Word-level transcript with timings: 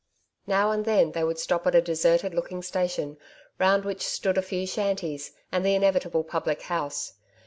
Now 0.47 0.71
and 0.71 0.83
then, 0.83 1.11
they 1.11 1.23
would 1.23 1.37
stop 1.37 1.67
at 1.67 1.75
a 1.75 1.79
deserted 1.81 2.33
looking 2.33 2.63
station, 2.63 3.19
round 3.59 3.85
which 3.85 4.01
stood 4.01 4.35
a 4.35 4.41
few 4.41 4.65
shanties, 4.65 5.31
and 5.51 5.63
the 5.63 5.75
inevitable 5.75 6.23
public 6.23 6.63
house. 6.63 7.13